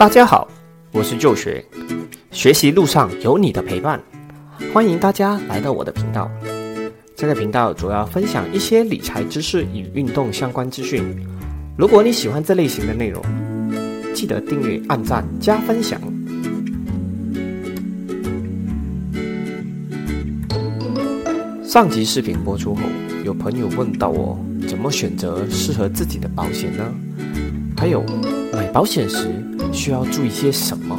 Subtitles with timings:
[0.00, 0.48] 大家好，
[0.92, 1.62] 我是旧学，
[2.32, 4.00] 学习路上有你的陪伴，
[4.72, 6.30] 欢迎大家来到我的频道。
[7.14, 11.04] 这个频道主要分享一些理财知识与运动相关资讯。
[11.76, 13.22] 如果你喜欢这类型的内容，
[14.14, 16.00] 记得订阅、按赞、加分享。
[21.62, 22.80] 上集视频播出后，
[23.22, 26.90] 有朋友问到我，怎么选择适合自己的保险呢？
[27.76, 28.02] 还有
[28.54, 29.28] 买保险时
[29.72, 30.96] 需要注意些什么？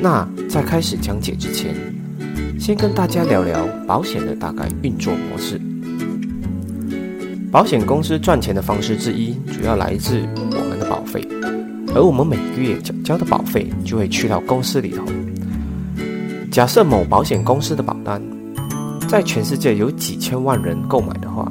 [0.00, 1.74] 那在开始讲解之前，
[2.58, 5.60] 先跟大家聊聊保险的大概运作模式。
[7.50, 11.26] 保险公司赚钱的方式之一，主要来自我们的保费，
[11.94, 15.04] 而我们每个月缴交的保费就会去到公司里头。
[16.50, 18.20] 假设某保险公司的保单
[19.08, 21.50] 在全世界有几千万人购买的话，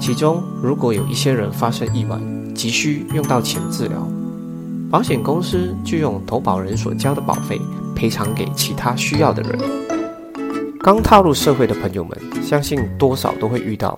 [0.00, 2.18] 其中如果有一些人发生意外，
[2.54, 4.08] 急需用到钱治疗，
[4.90, 7.60] 保险公司就用投保人所交的保费
[7.94, 9.56] 赔偿给其他需要的人。
[10.80, 13.96] 刚踏入社会的朋友们，相信多少都会遇到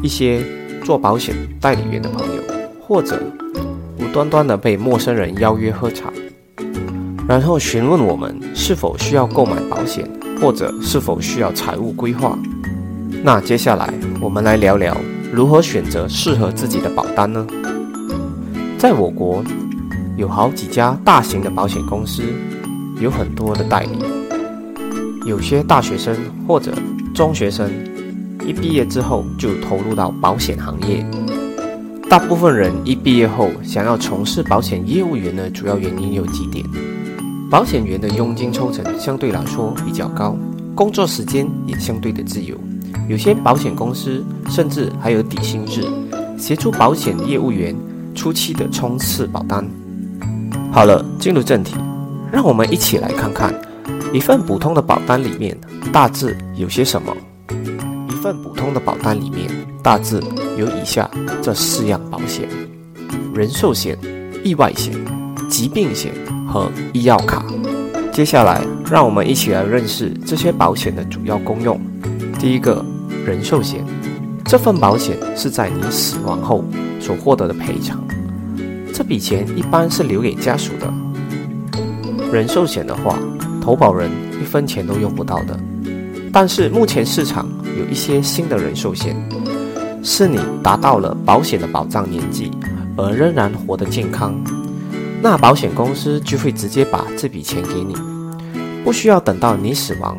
[0.00, 0.40] 一些
[0.84, 2.42] 做保险代理员的朋友，
[2.80, 3.20] 或者
[3.98, 6.12] 无端端的被陌生人邀约喝茶，
[7.26, 10.08] 然后询问我们是否需要购买保险，
[10.40, 12.38] 或者是否需要财务规划。
[13.24, 14.96] 那接下来我们来聊聊
[15.32, 17.44] 如何选择适合自己的保单呢？
[18.78, 19.42] 在我国，
[20.16, 22.22] 有好几家大型的保险公司，
[23.00, 23.98] 有很多的代理。
[25.26, 26.72] 有些大学生或者
[27.14, 27.70] 中学生
[28.46, 31.04] 一毕业之后就投入到保险行业。
[32.10, 36.64] 大部分人一毕业后想要从事保险业务员的主要原因有几点：
[37.50, 40.36] 保险员的佣金抽成相对来说比较高，
[40.74, 42.56] 工作时间也相对的自由。
[43.08, 45.82] 有些保险公司甚至还有底薪制，
[46.36, 47.74] 协助保险业务员。
[48.14, 49.66] 初期的冲刺保单。
[50.72, 51.76] 好了，进入正题，
[52.32, 53.54] 让我们一起来看看
[54.10, 55.54] 一份普通的保单里面
[55.92, 57.14] 大致有些什么。
[58.08, 59.50] 一份普通的保单里面
[59.82, 60.18] 大致
[60.56, 61.10] 有以下
[61.42, 62.48] 这四样保险：
[63.34, 63.98] 人寿险、
[64.42, 64.94] 意外险、
[65.46, 66.14] 疾病险
[66.48, 67.44] 和医药卡。
[68.10, 71.78] 接下来，让我们一起来认识这些保险的主要功用。
[72.40, 72.82] 第一个，
[73.26, 73.84] 人寿险，
[74.46, 76.64] 这份保险是在你死亡后。
[76.98, 77.98] 所获得的赔偿，
[79.02, 80.88] 这笔钱一般是留给家属的。
[82.32, 83.18] 人寿险的话，
[83.60, 84.08] 投保人
[84.40, 85.58] 一分钱都用不到的。
[86.32, 89.16] 但是目前市场有一些新的人寿险，
[90.04, 92.52] 是你达到了保险的保障年纪，
[92.96, 94.40] 而仍然活得健康，
[95.20, 97.96] 那保险公司就会直接把这笔钱给你，
[98.84, 100.16] 不需要等到你死亡，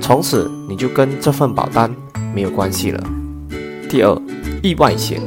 [0.00, 1.88] 从此你就跟这份保单
[2.34, 3.00] 没有关系了。
[3.88, 4.20] 第二，
[4.64, 5.22] 意外险。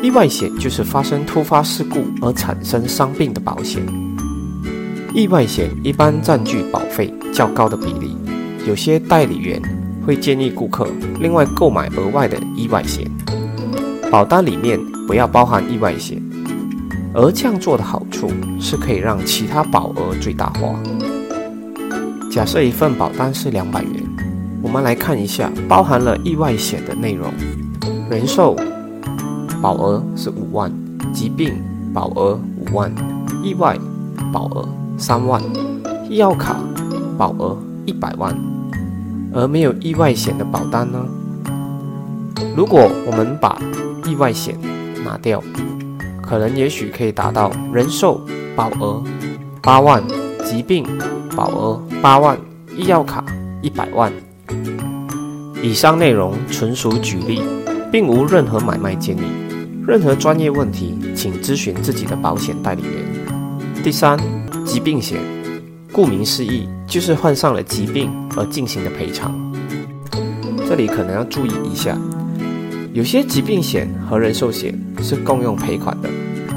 [0.00, 3.82] 意外险就是发生突发事故而产生伤病的保险。
[5.12, 8.16] 意外险一般占据保费较高的比例，
[8.66, 9.60] 有些代理员
[10.06, 10.86] 会建议顾客
[11.18, 13.10] 另外购买额外的意外险，
[14.08, 16.22] 保单里面不要包含意外险。
[17.12, 20.78] 而这样做的好处是可以让其他保额最大化。
[22.30, 23.92] 假设一份保单是两百元，
[24.62, 27.32] 我们来看一下包含了意外险的内容，
[28.08, 28.54] 人寿。
[29.60, 30.72] 保额是五万，
[31.12, 31.54] 疾病
[31.92, 32.92] 保额五万，
[33.42, 33.76] 意外
[34.32, 35.42] 保额三万，
[36.08, 36.56] 医药卡
[37.16, 38.34] 保额一百万。
[39.32, 41.04] 而没有意外险的保单呢？
[42.56, 43.60] 如果我们把
[44.06, 44.56] 意外险
[45.04, 45.42] 拿掉，
[46.22, 48.20] 可能也许可以达到人寿
[48.56, 49.02] 保额
[49.60, 50.02] 八万，
[50.44, 50.86] 疾病
[51.36, 52.38] 保额八万，
[52.76, 53.24] 医药卡
[53.60, 54.12] 一百万。
[55.62, 57.42] 以上内容纯属举例，
[57.90, 59.22] 并无任何买卖建议。
[59.86, 63.82] 任何专业问题，请咨询自己的保险代理人。
[63.82, 64.18] 第三，
[64.64, 65.18] 疾病险，
[65.92, 69.34] 顾名思义，就是患上了疾病而进行的赔偿。
[70.68, 71.96] 这里可能要注意一下，
[72.92, 76.10] 有些疾病险和人寿险是共用赔款的。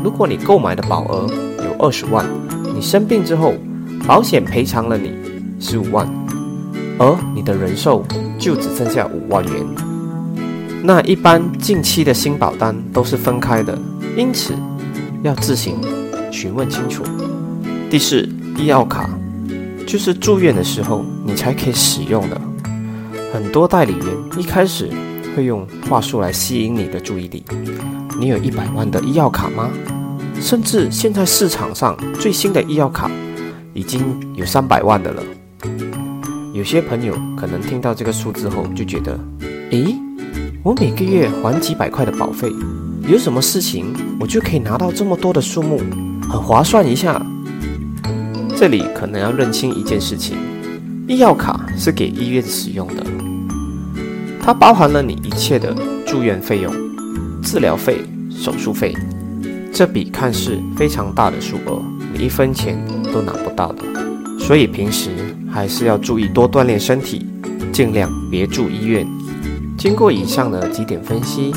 [0.03, 1.29] 如果你购买的保额
[1.63, 2.25] 有二十万，
[2.75, 3.53] 你生病之后，
[4.05, 5.13] 保险赔偿了你
[5.59, 6.05] 十五万，
[6.97, 8.03] 而你的人寿
[8.37, 9.90] 就只剩下五万元。
[10.83, 13.77] 那一般近期的新保单都是分开的，
[14.17, 14.53] 因此
[15.21, 15.79] 要自行
[16.31, 17.03] 询问清楚。
[17.89, 19.09] 第四，医药卡
[19.85, 22.41] 就是住院的时候你才可以使用的。
[23.31, 24.05] 很多代理员
[24.37, 24.89] 一开始
[25.35, 27.43] 会用话术来吸引你的注意力。
[28.19, 29.69] 你有一百万的医药卡吗？
[30.41, 33.09] 甚至现在市场上最新的医药卡
[33.73, 34.03] 已经
[34.35, 35.23] 有三百万的了。
[36.53, 39.19] 有些朋友可能听到这个数字后就觉得，
[39.69, 39.95] 诶。
[40.63, 42.47] 我每个月还几百块的保费，
[43.07, 45.81] 有什么事情我就可以拿到这么多的数目？
[46.29, 47.19] 很划算一下。
[48.55, 50.37] 这里可能要认清一件事情：
[51.07, 53.03] 医药卡是给医院使用的，
[54.39, 55.75] 它包含了你一切的
[56.05, 56.71] 住院费用、
[57.41, 58.95] 治疗费、手术费。
[59.73, 61.81] 这笔看似非常大的数额，
[62.13, 62.79] 你一分钱
[63.11, 63.83] 都拿不到的。
[64.37, 65.09] 所以平时
[65.51, 67.25] 还是要注意多锻炼身体，
[67.71, 69.07] 尽量别住医院。
[69.81, 71.51] 经过以上的几点分析，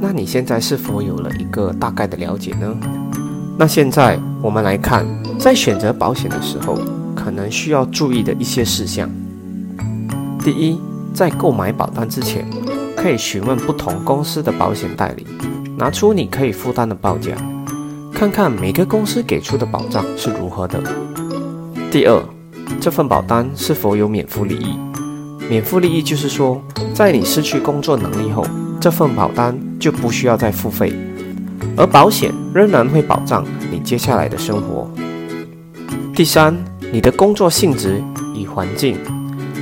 [0.00, 2.76] 那你现在是否有了一个大概的了解呢？
[3.56, 5.06] 那现在我们来看，
[5.38, 6.76] 在选择保险的时候，
[7.14, 9.08] 可能需要注意的一些事项。
[10.42, 10.80] 第一，
[11.14, 12.44] 在购买保单之前，
[12.96, 15.24] 可以询问不同公司的保险代理。
[15.78, 17.30] 拿出你可以负担的报价，
[18.12, 20.82] 看看每个公司给出的保障是如何的。
[21.92, 22.20] 第二，
[22.80, 24.76] 这份保单是否有免付利益？
[25.52, 26.58] 免付利益就是说，
[26.94, 28.42] 在你失去工作能力后，
[28.80, 30.94] 这份保单就不需要再付费，
[31.76, 34.90] 而保险仍然会保障你接下来的生活。
[36.16, 36.56] 第三，
[36.90, 38.02] 你的工作性质
[38.34, 38.96] 与环境，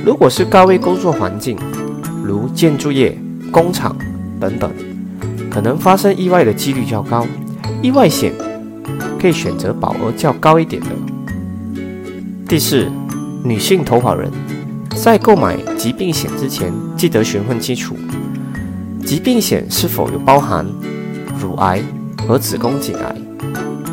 [0.05, 1.57] 如果是高危工作环境，
[2.23, 3.17] 如建筑业、
[3.51, 3.93] 工厂
[4.39, 4.71] 等等。
[5.49, 7.27] 可能发生意外的几率较高，
[7.81, 8.31] 意外险
[9.19, 10.87] 可以选择保额较高一点的。
[12.47, 12.89] 第四，
[13.43, 14.31] 女性投保人，
[14.95, 17.95] 在购买疾病险之前，记得询问清楚，
[19.05, 20.65] 疾病险是否有包含
[21.39, 21.81] 乳癌
[22.27, 23.15] 和子宫颈癌，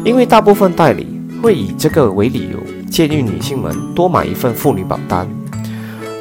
[0.05, 1.07] 因为大部分代理
[1.43, 2.59] 会以这个为理由，
[2.91, 5.27] 建议女性们多买一份妇女保单。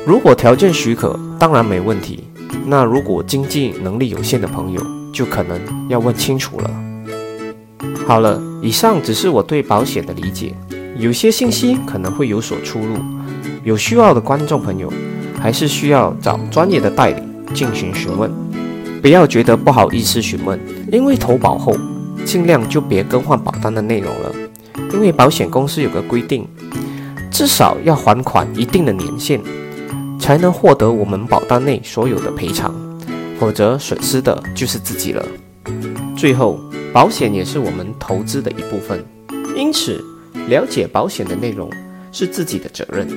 [0.05, 2.23] 如果条件许可，当然没问题。
[2.65, 4.81] 那如果经济能力有限的朋友，
[5.11, 5.59] 就可能
[5.89, 6.71] 要问清楚了。
[8.05, 10.55] 好了，以上只是我对保险的理解，
[10.97, 12.95] 有些信息可能会有所出入，
[13.63, 14.91] 有需要的观众朋友
[15.39, 17.21] 还是需要找专业的代理
[17.53, 18.31] 进行询问，
[19.01, 20.59] 不要觉得不好意思询问，
[20.91, 21.75] 因为投保后
[22.25, 24.35] 尽量就别更换保单的内容了，
[24.93, 26.47] 因为保险公司有个规定，
[27.31, 29.41] 至少要还款一定的年限，
[30.19, 32.73] 才能获得我们保单内所有的赔偿。
[33.39, 35.23] 否则损失的就是自己了。
[36.15, 36.59] 最后，
[36.91, 39.05] 保险也是我们投资的一部分，
[39.55, 40.03] 因此
[40.47, 41.69] 了解保险的内容
[42.11, 43.07] 是自己的责任。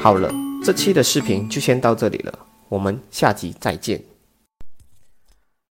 [0.00, 0.32] 好了，
[0.64, 2.38] 这期的视频就先到这里了，
[2.68, 4.11] 我们下集再见。